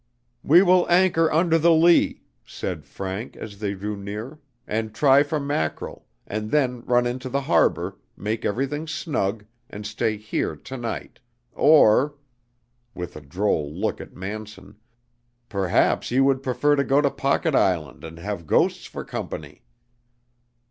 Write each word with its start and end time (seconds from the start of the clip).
"We 0.43 0.63
will 0.63 0.89
anchor 0.89 1.31
under 1.31 1.59
the 1.59 1.71
lee," 1.71 2.23
said 2.43 2.85
Frank, 2.87 3.37
as 3.37 3.59
they 3.59 3.75
drew 3.75 3.95
near, 3.95 4.39
"and 4.65 4.95
try 4.95 5.21
for 5.21 5.39
mackerel, 5.39 6.07
and 6.25 6.49
then 6.49 6.83
run 6.85 7.05
into 7.05 7.29
the 7.29 7.41
harbor, 7.41 7.97
make 8.17 8.43
everything 8.43 8.87
snug, 8.87 9.45
and 9.69 9.85
stay 9.85 10.17
here 10.17 10.55
to 10.55 10.75
night, 10.75 11.19
or" 11.53 12.15
with 12.95 13.15
a 13.15 13.21
droll 13.21 13.71
look 13.71 14.01
at 14.01 14.15
Manson 14.15 14.77
"perhaps 15.49 16.09
you 16.09 16.23
would 16.23 16.41
prefer 16.41 16.75
to 16.75 16.83
go 16.83 16.99
to 16.99 17.11
Pocket 17.11 17.53
Island 17.53 18.03
and 18.03 18.17
have 18.17 18.47
ghosts 18.47 18.87
for 18.87 19.03
company!" 19.05 19.61